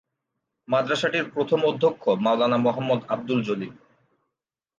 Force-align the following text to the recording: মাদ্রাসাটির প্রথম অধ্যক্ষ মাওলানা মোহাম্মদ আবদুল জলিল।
মাদ্রাসাটির 0.67 1.25
প্রথম 1.33 1.59
অধ্যক্ষ 1.65 2.03
মাওলানা 2.23 2.57
মোহাম্মদ 2.57 3.01
আবদুল 3.09 3.39
জলিল। 3.43 3.71